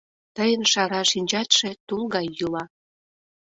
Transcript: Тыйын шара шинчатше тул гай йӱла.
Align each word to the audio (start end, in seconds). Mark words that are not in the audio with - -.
Тыйын 0.35 0.63
шара 0.71 1.01
шинчатше 1.11 1.69
тул 1.87 2.03
гай 2.13 2.27
йӱла. 2.37 2.63